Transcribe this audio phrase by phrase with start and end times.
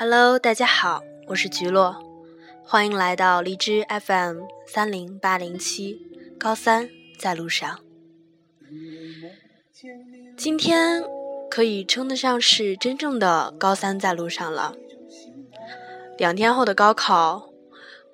[0.00, 2.00] Hello，大家好，我是菊落，
[2.62, 6.00] 欢迎来到荔枝 FM 三零八零七，
[6.38, 6.88] 高三
[7.18, 7.80] 在路上。
[10.36, 11.02] 今天
[11.50, 14.76] 可以称得上是真正的高三在路上了。
[16.16, 17.50] 两天后的高考，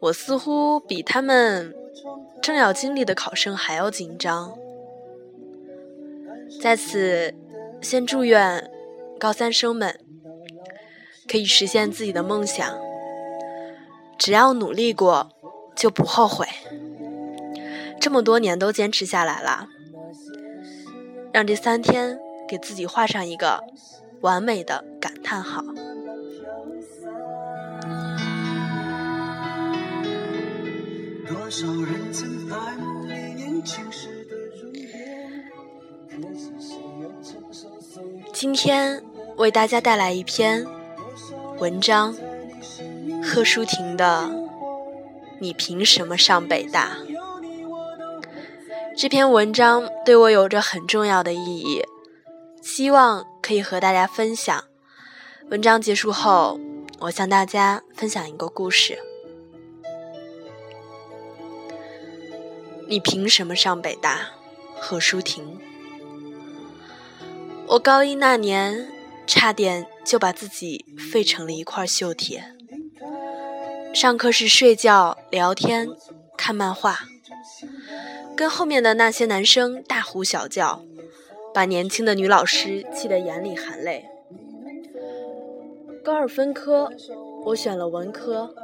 [0.00, 1.76] 我似乎比他们
[2.40, 4.56] 正要经历的考生还要紧张。
[6.62, 7.34] 在此，
[7.82, 8.70] 先祝愿
[9.20, 10.00] 高三生们。
[11.34, 12.78] 可以实现自己的梦想，
[14.16, 15.32] 只要努力过，
[15.74, 16.46] 就不后悔。
[18.00, 19.66] 这么多年都坚持下来了，
[21.32, 23.64] 让这三天给自己画上一个
[24.20, 25.64] 完美的感叹号。
[38.32, 39.02] 今天
[39.36, 40.64] 为大家带来一篇。
[41.58, 42.14] 文章，
[43.22, 44.28] 贺淑婷的
[45.38, 46.96] 《你凭什么上北大》
[48.96, 51.82] 这篇文章对我有着很重要的意义，
[52.60, 54.64] 希望可以和大家分享。
[55.50, 56.58] 文章结束后，
[56.98, 58.98] 我向大家分享一个故事。
[62.88, 64.30] 你凭什么上北大？
[64.76, 65.58] 贺淑婷，
[67.68, 68.93] 我高一那年。
[69.26, 72.44] 差点就把自己废成了一块锈铁。
[73.94, 75.88] 上课时睡觉、聊天、
[76.36, 77.00] 看漫画，
[78.36, 80.84] 跟后面的那些男生大呼小叫，
[81.52, 84.06] 把年轻的女老师气得眼里含泪。
[86.02, 86.90] 高二分科，
[87.44, 88.54] 我选了文科。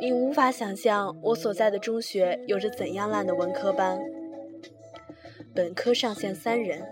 [0.00, 4.00] 你无法想象我所在的中学有着怎样烂的文科班。
[5.54, 6.82] 本科上线三人，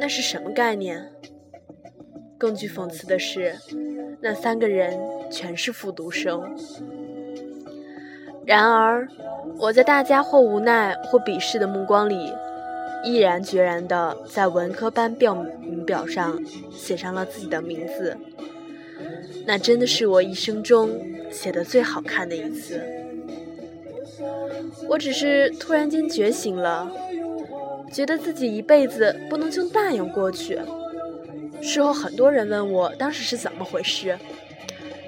[0.00, 1.10] 那是什么概念？
[2.36, 3.54] 更具讽刺的是，
[4.20, 4.98] 那三个人
[5.30, 6.42] 全是复读生。
[8.44, 9.06] 然而，
[9.58, 12.32] 我在大家或无奈或鄙视的目光里，
[13.04, 16.36] 毅然决然地在文科班报名表上
[16.72, 18.16] 写上了自己的名字。
[19.46, 20.90] 那真的是我一生中
[21.30, 22.80] 写的最好看的一次。
[24.88, 26.90] 我只是突然间觉醒了，
[27.92, 30.58] 觉得自己一辈子不能就那样过去。
[31.60, 34.18] 事后，很多人问我当时是怎么回事，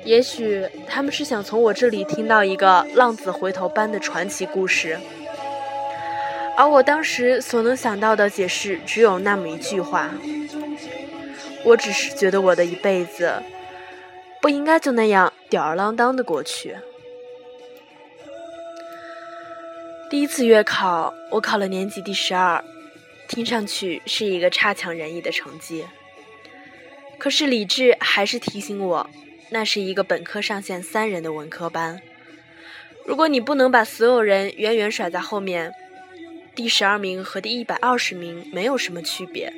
[0.04, 4.98] 也许他们是想从我这里听到一个浪子回头般的传奇故事，
[6.56, 10.10] 而我当时所能想到的解释只有那么一句话：
[11.64, 13.32] 我只是觉得我的一辈子
[14.40, 16.76] 不应该就那样吊儿郎当的过去。
[20.08, 22.62] 第一次月考，我考了年级第十二，
[23.28, 25.84] 听上去是一个差强人意的成绩。
[27.18, 29.10] 可是理智还是提醒我，
[29.50, 32.00] 那是一个本科上线三人的文科班。
[33.06, 35.72] 如果你不能把所有人远远甩在后面，
[36.54, 39.52] 第十二名和第一百二十名没有什么区别。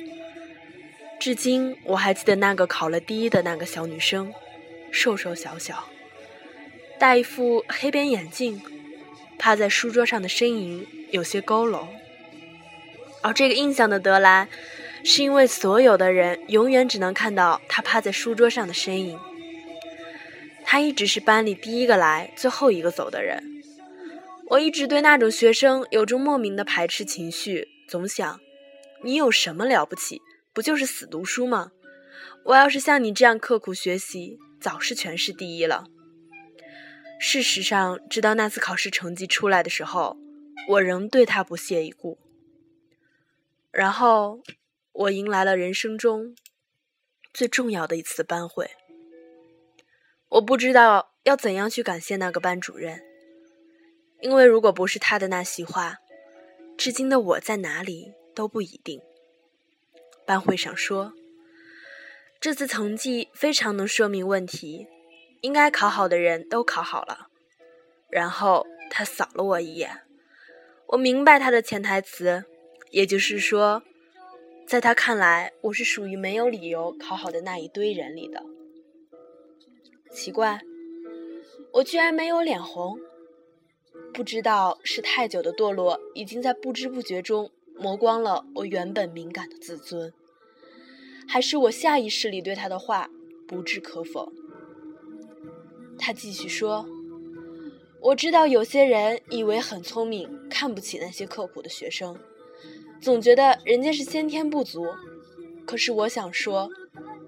[1.19, 4.33] 至今我还记得那个考了第一的那个小女生，
[4.91, 5.87] 瘦瘦小小，
[6.99, 8.61] 戴一副黑边眼镜，
[9.39, 11.87] 趴在书桌上的身影有些佝偻。
[13.21, 14.47] 而这个印象的得来。
[15.03, 19.17] 是因为所有的人永远只能看到他趴在书桌上的身影。
[20.65, 23.41] 他一直是班里第一个来、最后一个走的人。
[24.49, 28.41] 我一直对那种学生有着莫名的排斥情绪，总想：
[29.01, 30.21] 你有什么了不起？
[30.51, 31.71] 不就是死读书吗？
[32.43, 35.85] 我要是像你这样刻苦学习，早是全市第一了。
[37.17, 40.17] 事实上，直到那次考试成绩出来的时候，
[40.67, 42.17] 我仍对他不屑一顾。
[43.77, 44.41] 然后。
[44.99, 46.35] 我迎来了人生中
[47.31, 48.71] 最重要的一次班会。
[50.27, 52.99] 我不知道要怎样去感谢那个班主任，
[54.21, 55.97] 因为如果不是他的那席话，
[56.75, 58.99] 至今的我在哪里都不一定。
[60.25, 61.13] 班会上说，
[62.41, 64.87] 这次成绩非常能说明问题，
[65.41, 67.27] 应该考好的人都考好了。
[68.09, 70.01] 然后他扫了我一眼，
[70.87, 72.45] 我明白他的潜台词，
[72.97, 73.83] 也就是说。
[74.65, 78.43] 在他看来，我是属于没有理由考好的那一堆人里的。
[80.11, 80.59] 奇怪，
[81.73, 82.99] 我居然没有脸红。
[84.15, 90.11] 不知道是太久的堕落已经在不知不觉中磨光了我原本敏感的自尊，
[91.27, 93.09] 还是我下意识里对他的话
[93.47, 94.33] 不置可否。
[95.99, 96.85] 他继续说
[98.01, 102.17] ：“我知道有些人以为很聪明，看不起那些刻苦的学生。”
[103.01, 104.85] 总觉得人家是先天不足，
[105.65, 106.69] 可是我想说，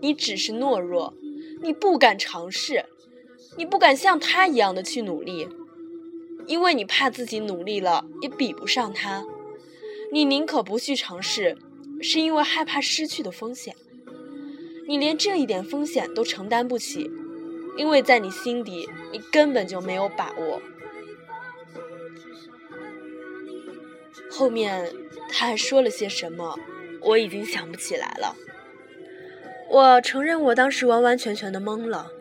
[0.01, 1.13] 你只是懦弱，
[1.61, 2.85] 你不敢尝试，
[3.57, 5.47] 你不敢像他一样的去努力，
[6.47, 9.25] 因为你怕自己努力了也比不上他。
[10.11, 11.57] 你宁可不去尝试，
[12.01, 13.75] 是因为害怕失去的风险。
[14.87, 17.11] 你连这一点风险都承担不起，
[17.77, 20.61] 因为在你心底，你根本就没有把握。
[24.31, 24.91] 后面
[25.31, 26.59] 他还说了些什么，
[27.01, 28.35] 我已经想不起来了。
[29.69, 32.11] 我承认，我当时完完全全的懵了。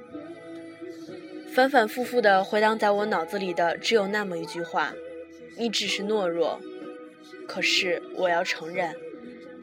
[1.51, 4.95] 反反复复的回荡在我脑子里的只有那么一句话
[5.57, 6.61] ：“你只是懦弱。”
[7.49, 8.95] 可是我要承认，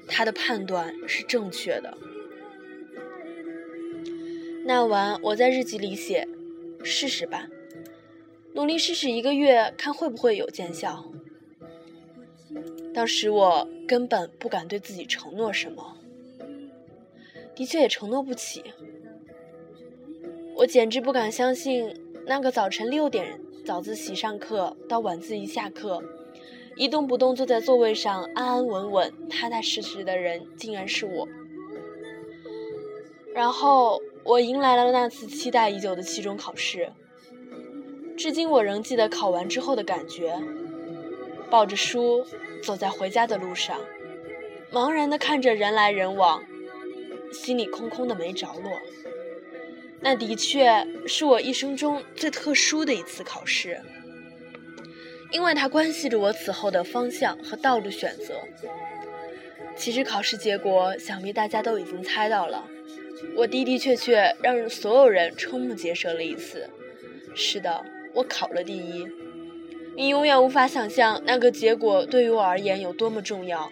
[0.08, 1.96] 他的判断是正确的。
[4.66, 6.28] 那晚我在日记里写
[6.84, 7.48] ：“试试吧，
[8.54, 11.12] 努力试试一个月，看会不会有见效。”
[12.96, 15.98] 当时我根本不敢对自己承诺什么。
[17.54, 18.64] 的确也承诺不起，
[20.56, 21.94] 我简直不敢相信，
[22.26, 26.02] 那个早晨六点早自习上课到晚自习下课，
[26.78, 31.28] 一动不动坐在座位上安安稳稳、踏踏实实的人，竟然是我。
[33.34, 36.94] 然后我迎来了那次期待已久的期中考试，
[38.18, 40.38] 至今我仍记得考完之后的感觉，
[41.50, 42.26] 抱着书
[42.64, 43.80] 走在回家的路上，
[44.72, 46.44] 茫然地看着人来人往。
[47.34, 48.80] 心里空空的没着落，
[50.00, 53.82] 那的确是我一生中最特殊的一次考试，
[55.32, 58.40] 因为它关系着我此后的方向和道路选择。
[59.76, 62.64] 其实考试结果想必大家都已经猜到了，
[63.36, 66.70] 我的的确确让所有人瞠目结舌了一次。
[67.36, 67.84] 是的，
[68.14, 69.06] 我考了第一。
[69.96, 73.72] 你永远无法想象那个结果对于我而言有多么重要。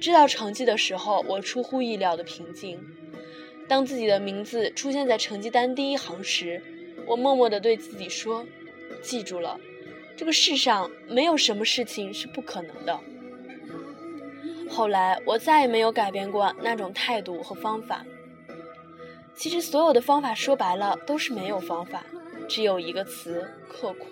[0.00, 2.78] 知道成绩的时候，我出乎意料的平静。
[3.66, 6.62] 当自己的名字出现在成绩单第一行时，
[7.06, 8.46] 我默默地对自己说
[9.02, 9.58] ：“记住了，
[10.16, 13.00] 这个世上没有什么事情是不可能的。”
[14.70, 18.06] 后来，我再也没有改变过那种态度和方法。
[19.34, 22.04] 其实，所有的方法说白了都是没有方法，
[22.48, 24.06] 只有一个词：刻苦。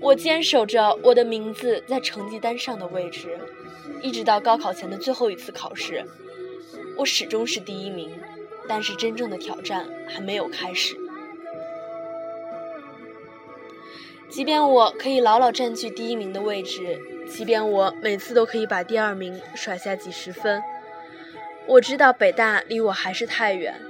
[0.00, 3.38] 我坚守着我的名字在成绩单上的位置。
[4.02, 6.04] 一直到高考前的最后一次考试，
[6.96, 8.10] 我始终是第一名，
[8.68, 10.96] 但是真正的挑战还没有开始。
[14.28, 20.62] 即便我可以牢牢占据第一名的位置，即便我每次都可以把第二名甩下几十分，
[21.66, 23.80] 我知道北大离我还是太远。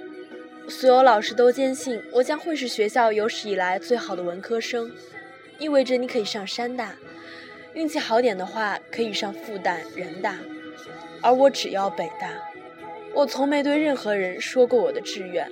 [0.69, 4.93] 所有老师都坚信我将会是学校有史以来最好的文科生，
[5.59, 6.95] 意味着你可以上山大。
[7.75, 10.39] 运气好点的话，可以上复旦、人大，
[11.21, 12.31] 而我只要北大。
[13.15, 15.51] 我从没对任何人说过我的志愿，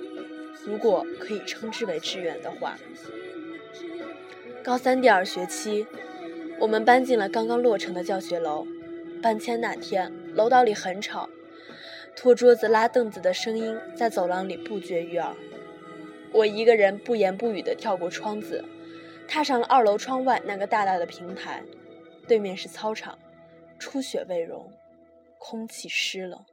[0.65, 2.77] 如果可以称之为志愿的话。
[4.63, 5.85] 高三第二学期，
[6.59, 8.67] 我们搬进了刚刚落成的教学楼。
[9.21, 11.29] 搬迁那天，楼道里很吵，
[12.15, 15.33] 拖桌子、拉凳子的声音在走廊里不绝于耳。
[16.31, 18.63] 我一个人不言不语地跳过窗子，
[19.27, 21.63] 踏上了二楼窗外那个大大的平台。
[22.27, 23.17] 对面是操场，
[23.77, 24.71] 初雪未融，
[25.37, 26.43] 空气湿冷。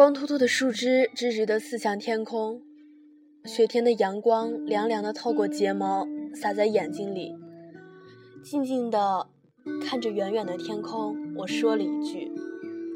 [0.00, 2.62] 光秃秃的树枝直直的刺向天空。
[3.44, 7.34] 雪天的阳光凉凉的透过睫毛，洒在眼睛里。
[8.42, 9.26] 静静的
[9.82, 12.32] 看着远远的天空，我说了一句，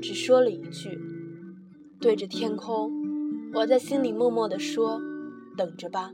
[0.00, 0.98] 只说了一句，
[2.00, 2.90] 对着天空，
[3.52, 4.98] 我在心里默默的说
[5.58, 6.10] ：“等着吧，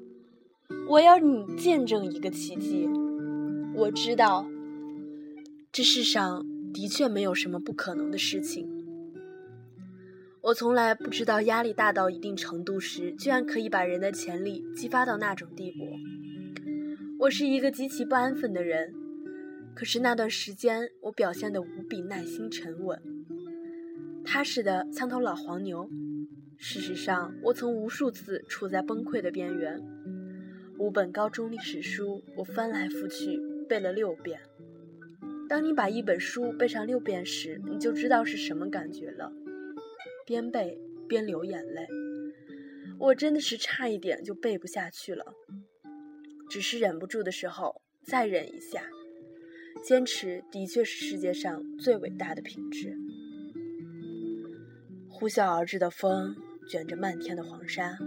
[0.88, 2.88] 我要你见证一个奇迹。”
[3.78, 4.44] 我知道，
[5.70, 6.44] 这世上
[6.75, 8.79] 的确没有什么不可能的事情。
[10.42, 15.78] 我从来不知道，压力大到一定程度时，居然可以把人的潜力激发到那种地步。
[17.18, 18.94] 我是一个极其不安分的人，
[19.75, 22.99] 可是那段时间，我表现得无比耐心、沉稳、
[24.25, 25.90] 踏实的像头老黄牛。
[26.56, 29.78] 事实上，我曾无数次处在崩溃的边缘。
[30.78, 34.40] 五本高中历史书，我翻来覆去背了六遍。
[35.50, 39.30] 当你把一本书背上六遍时，你就知道是什么感觉了。
[40.30, 41.88] 边背边流眼泪，
[43.00, 45.25] 我真的是差一点就背不下去了。
[46.49, 48.80] 只是忍不住的时候再忍一下，
[49.82, 52.96] 坚持的确是世界上最伟大的品质。
[55.08, 56.37] 呼啸而至的风
[56.68, 57.99] 卷着漫天的黄沙，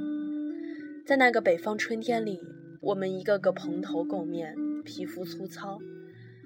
[1.06, 2.40] 在那个北方春天里，
[2.80, 5.78] 我们一个个蓬头垢面，皮肤粗糙，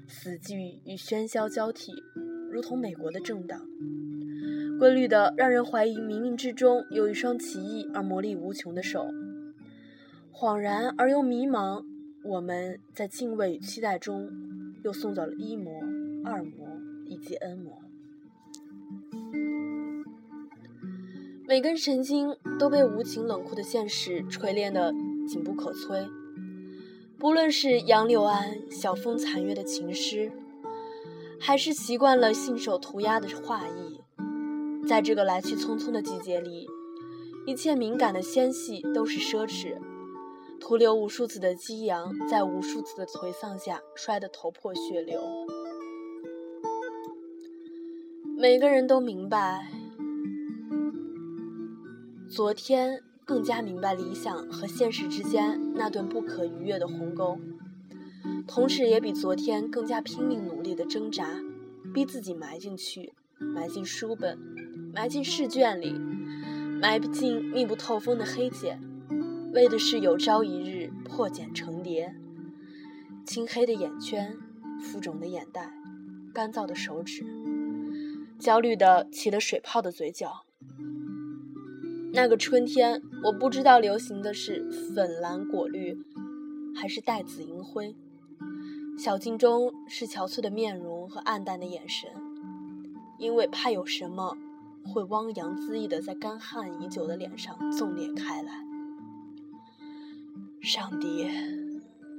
[0.08, 1.94] 死寂与喧嚣交替，
[2.52, 3.64] 如同美国的政党，
[4.78, 9.08] 规律的让人怀疑冥冥之中有一双奇异而魔力无穷的手。
[10.32, 11.84] 恍然而又迷茫，
[12.24, 14.30] 我们在敬畏与期待中，
[14.84, 15.82] 又送走了一魔、
[16.24, 16.68] 二魔
[17.06, 17.82] 以及 N 魔。
[21.48, 24.94] 每根神经都被无情冷酷的现实锤炼得
[25.28, 26.08] 紧不可摧。
[27.18, 30.32] 不论是杨柳岸晓风残月的情诗，
[31.40, 34.02] 还是习惯了信手涂鸦的画意，
[34.88, 36.66] 在这个来去匆匆的季节里，
[37.46, 39.78] 一切敏感的纤细都是奢侈。
[40.60, 45.22] 徒留无数次的激扬，在无数次的颓丧下摔得头破血流。
[48.38, 49.70] 每个人都明白。
[52.30, 57.38] 昨天更加明白理想和现实之间那段不可逾越的鸿沟，
[58.48, 61.42] 同时也比昨天更加拼命努力的挣扎，
[61.94, 64.38] 逼自己埋进去，埋进书本，
[64.98, 65.94] 埋进试卷里，
[66.82, 68.82] 埋不进密不透风的黑茧，
[69.54, 72.16] 为的是有朝一日破茧成蝶。
[73.24, 74.36] 青黑的眼圈，
[74.82, 75.72] 浮肿的眼袋，
[76.34, 77.24] 干燥的手指，
[78.40, 80.44] 焦虑的起了水泡的嘴角。
[82.12, 85.96] 那个春天，我不知道流行的是粉蓝果绿，
[86.76, 87.96] 还是带紫银灰。
[88.98, 92.10] 小径中是憔悴的面容和暗淡的眼神，
[93.20, 94.36] 因为怕有什么
[94.88, 98.66] 会汪洋恣意的在干旱已久的脸上纵裂开来。
[100.62, 101.28] 上帝，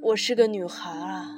[0.01, 1.37] 我是个女孩啊！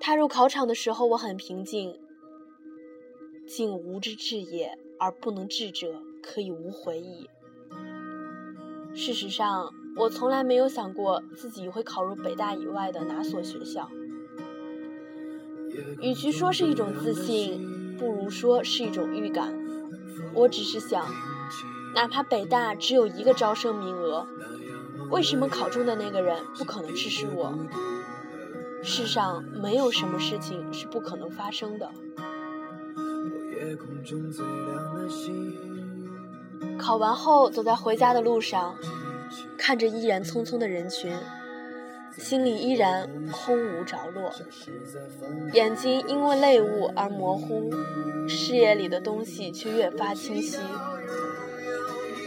[0.00, 1.98] 踏入考场的时候，我很平静。
[3.46, 7.28] 竟无之至也，而不能至者，可以无回矣。
[8.94, 13.90] 事实上，我从来没有想过自己会考入北大以外的哪所学校。
[16.00, 19.52] 与其说是一种自信，不如说是一种预感。
[20.34, 21.06] 我只是想，
[21.94, 24.26] 哪怕北大只有一个招生名额，
[25.10, 27.58] 为什么考中的那个人不可能只是我？
[28.82, 31.90] 世上没有什么事情是不可能发生的。
[36.78, 38.76] 考完后，走在回家的路上，
[39.56, 41.12] 看着依然匆匆的人群，
[42.18, 44.32] 心里依然空无着落，
[45.52, 47.70] 眼睛因为泪雾而模糊，
[48.28, 50.58] 视野里的东西却越发清晰。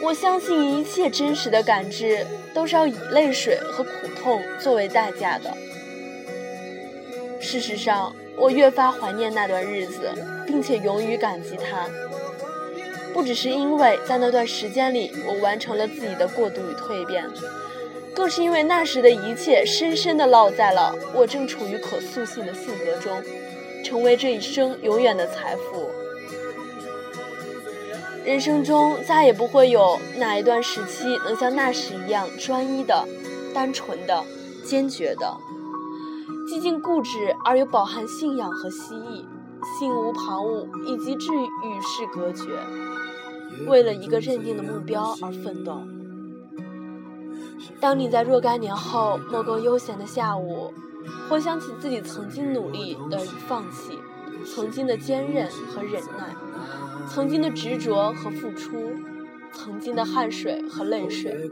[0.02, 5.54] 我相信一切真实的感知都是要以泪水和苦痛作为代价的。
[7.40, 10.10] 事实上，我越发怀念那段日子，
[10.48, 11.88] 并且勇于感激它。
[13.14, 17.26] 不只是因为在那段时间里，我完成了自己的过渡与蜕变，
[18.14, 23.22] 更是因为那时的一切深深地烙在了我正处于可塑性的性格中，
[23.84, 25.90] 成为这一生永远的财富。
[28.24, 33.08] 人生中再也不会有哪一段时期能像那时一样专一的、
[33.54, 34.24] 单纯的、
[34.64, 35.36] 坚决的。
[36.48, 39.26] 寂静固执而又饱含信仰和希冀，
[39.80, 42.44] 心无旁骛，以及至与世隔绝，
[43.68, 45.82] 为了一个认定的目标而奋斗。
[47.80, 50.74] 当你在若干年后某个悠闲的下午，
[51.30, 53.98] 回想起自己曾经努力的放弃，
[54.46, 56.36] 曾经的坚韧和忍耐，
[57.10, 58.94] 曾经的执着和付出，
[59.52, 61.50] 曾经的汗水和泪水，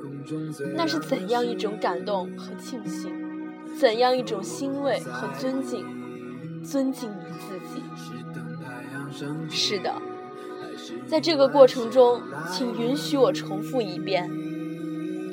[0.76, 3.12] 那是怎样一种感动和庆幸！
[3.78, 5.86] 怎样一种欣慰和尊敬？
[6.64, 7.82] 尊敬你自己。
[9.50, 9.96] 是的，
[11.08, 14.30] 在这个过程中，请允许我重复一遍：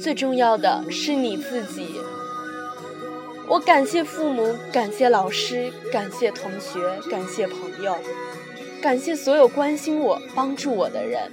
[0.07, 2.01] 最重要的是你自己。
[3.49, 7.99] 我感谢父母，感谢老师，感谢同学，感谢朋友，
[8.81, 11.29] 感谢所有关心我、帮助我的人。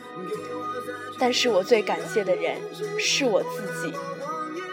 [1.19, 2.55] 但是我最感谢的人
[2.97, 3.93] 是我自己。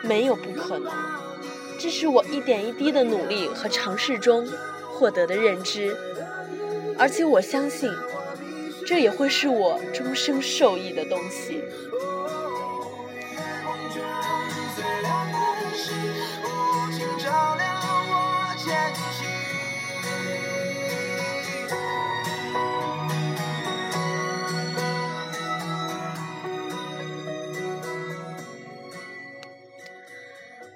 [0.02, 0.90] 没有不可能。
[1.78, 4.48] 这是我一点一滴的努力和尝试中
[4.94, 5.94] 获得的认知，
[6.96, 7.92] 而且我相信，
[8.86, 11.62] 这也会是我终生受益的东西。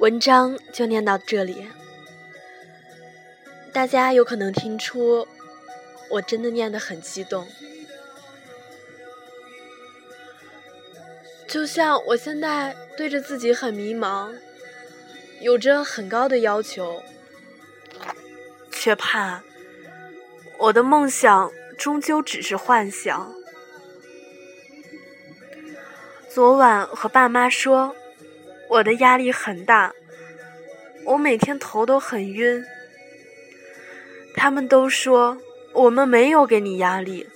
[0.04, 1.66] 文章就念到这里。
[3.72, 5.26] 大家有可能听出，
[6.10, 7.48] 我真的念得很激动，
[11.48, 14.34] 就像我现在对着自己很迷茫，
[15.40, 17.02] 有着很高的要求，
[18.70, 19.42] 却怕
[20.58, 23.34] 我的梦想终究只是幻想。
[26.28, 27.96] 昨晚和爸妈说，
[28.68, 29.92] 我的压力很大，
[31.04, 32.64] 我每天头都很晕。
[34.34, 35.38] 他们都说
[35.72, 37.26] 我们没有给你压力，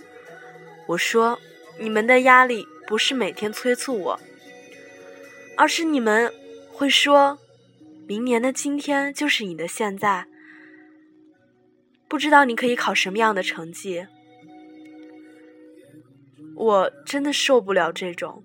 [0.88, 1.38] 我说
[1.78, 4.20] 你们的压力不是每天催促我，
[5.56, 6.32] 而是你们
[6.72, 7.38] 会说，
[8.06, 10.26] 明年的今天就是你的现在，
[12.08, 14.06] 不知道你可以考什么样的成绩。
[16.56, 18.42] 我真的受不了这种。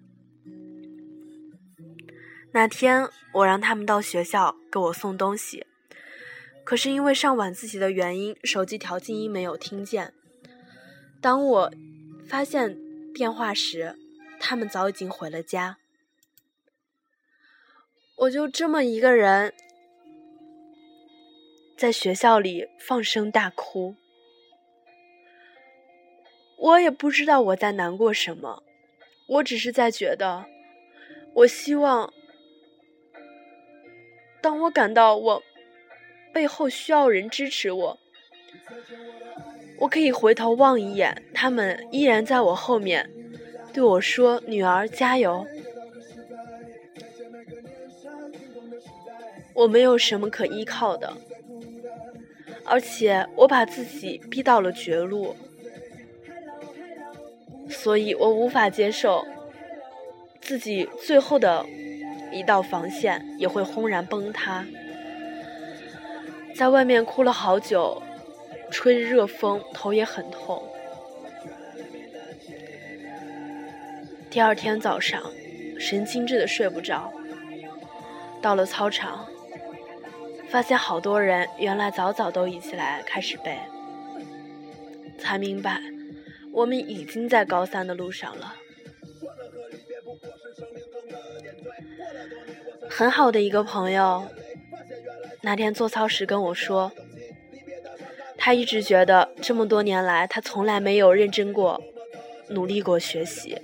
[2.54, 5.66] 那天我让他们到学校给我送东西。
[6.64, 10.14] 可是因为上晚自习的原因，手机调静音没有听见。
[11.20, 11.74] 当我
[12.28, 12.78] 发现
[13.14, 13.96] 电话时，
[14.40, 15.78] 他们早已经回了家。
[18.16, 19.54] 我就这么一个人
[21.76, 23.96] 在学校里放声大哭。
[26.58, 28.64] 我也不知道我在难过什么，
[29.28, 30.46] 我只是在觉得，
[31.34, 32.14] 我希望，
[34.44, 35.42] 当我感到我。
[36.34, 38.00] 背后需要人支持我，
[39.78, 43.08] 我可以回头望一眼，他们依然在我后面，
[43.72, 45.46] 对我说：“女儿，加油。”
[49.54, 51.16] 我没有什么可依靠的，
[52.66, 55.36] 而且我把自己逼到了绝路，
[57.70, 59.24] 所以我无法接受
[60.42, 61.64] 自己最后的
[62.34, 64.66] 一道防线也会轰然崩塌。
[66.56, 68.02] 在外面哭了好久，
[68.70, 70.64] 吹着热风，头也很痛。
[74.30, 75.22] 第二天早上，
[75.80, 77.14] 神经质的睡不着。
[78.42, 79.28] 到了操场，
[80.50, 83.58] 发现好多人原来早早都一起来开始背，
[85.18, 85.80] 才明白
[86.52, 88.56] 我们已经在高三的路上了。
[92.96, 94.28] 很好的一个朋友。
[95.42, 96.92] 那天做操时跟我说，
[98.38, 101.82] 他一直觉得这么多年来他从来没有认真过、
[102.50, 103.58] 努力过学习，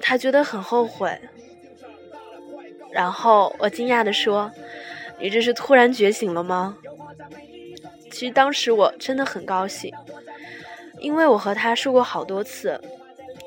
[0.00, 1.16] 他觉得很后悔。
[2.90, 4.50] 然后我惊讶的说
[5.20, 6.76] ：“你这是突然觉醒了吗？”
[8.10, 9.94] 其实当时我真的很高兴，
[10.98, 12.80] 因为我和他说过好多次，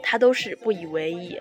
[0.04, 1.40] 他都是不以为意。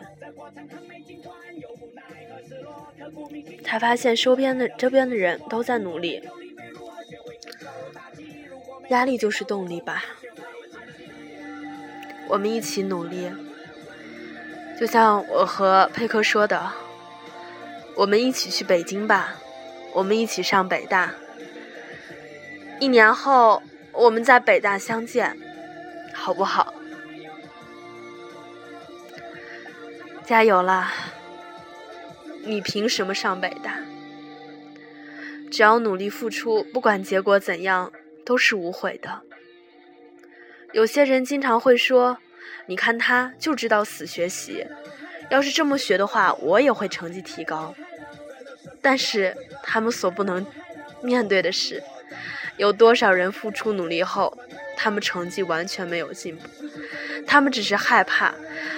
[3.65, 6.23] 才发现周边的这边的人都在努力，
[8.89, 10.05] 压力就是动力吧。
[12.29, 13.31] 我们一起努力，
[14.79, 16.73] 就像我和佩克说的，
[17.97, 19.35] 我们一起去北京吧，
[19.93, 21.13] 我们一起上北大，
[22.81, 25.37] 一年后我们在北大相见，
[26.15, 26.73] 好不好？
[30.33, 30.91] 加油啦！
[32.43, 33.77] 你凭什么上北大？
[35.51, 37.93] 只要努力付出，不管结果怎样，
[38.25, 39.21] 都是无悔的。
[40.73, 42.17] 有些人经常会说
[42.65, 44.67] ：“你看他就知道死学习，
[45.29, 47.75] 要是这么学的话，我也会成绩提高。”
[48.81, 50.47] 但是他们所不能
[51.03, 51.83] 面对的是，
[52.57, 54.39] 有多少人付出努力后，
[54.83, 56.43] 他们成绩完全没有进步，
[57.25, 58.35] 他们只是害怕，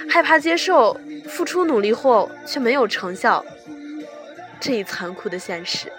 [0.07, 3.43] 害怕接受付出努力后却没有成效。
[4.61, 5.91] 这一残酷的现实，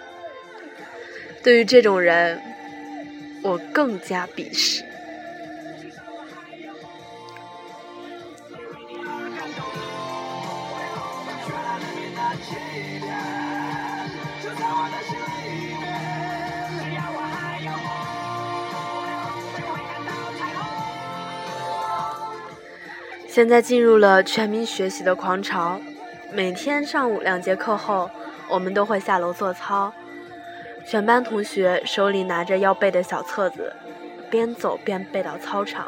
[1.42, 2.40] 对于这种人，
[3.42, 4.84] 我更加鄙视。
[23.36, 25.78] 现在进入了全民学习的狂潮，
[26.32, 28.10] 每天上午两节课后。
[28.48, 29.92] 我们都会下楼做操，
[30.88, 33.70] 全班同学手里拿着要背的小册子，
[34.30, 35.86] 边走边背到操场，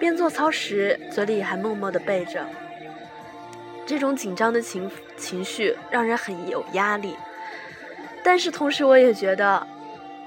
[0.00, 2.46] 边做操时嘴里还默默地背着。
[3.84, 7.14] 这种紧张的情情绪让人很有压力，
[8.24, 9.66] 但是同时我也觉得，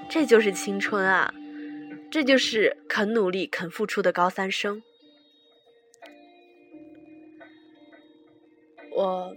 [0.08, 1.34] 这就是青春啊，
[2.12, 4.84] 这就是肯努力、肯付出的高三生。
[8.92, 9.36] 我。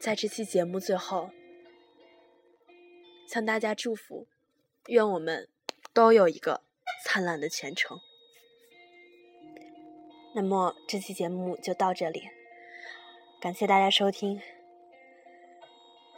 [0.00, 1.30] 在这期节目最后，
[3.26, 4.26] 向大家祝福，
[4.88, 5.48] 愿我们
[5.94, 6.62] 都有一个
[7.04, 7.98] 灿烂的前程。
[10.34, 12.28] 那么这期节目就到这里，
[13.40, 14.42] 感谢大家收听。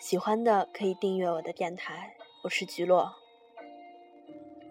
[0.01, 3.15] 喜欢的可以订阅我的电台，我是菊落，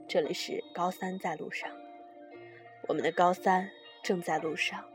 [0.09, 1.69] 这里是高三在路上，
[2.88, 3.69] 我们的高三
[4.03, 4.94] 正在路上。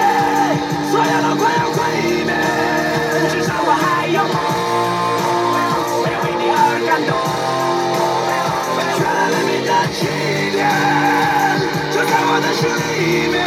[13.01, 13.41] 离别，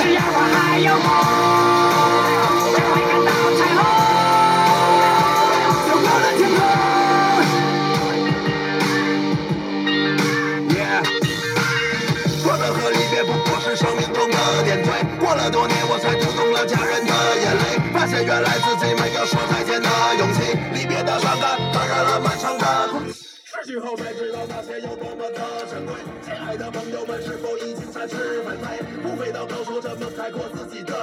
[0.00, 1.10] 只要我还有梦，
[2.70, 3.28] 就会看到
[3.58, 3.82] 彩虹。
[5.58, 6.58] 辽阔的天空。
[10.76, 10.78] 耶，
[12.40, 14.88] 说的和离别不过是生命中的点缀。
[15.18, 20.54] 过了多年，我才读懂了家人的眼泪，发现原来自己没有说再见的勇气。
[20.74, 25.94] 离别的伤感感染了满城的空气，失去后才知道那些有多么的珍贵。
[26.22, 27.49] 亲爱的朋友们，是否？
[28.06, 30.94] 吃饭菜不飞到高处这么开阔自己的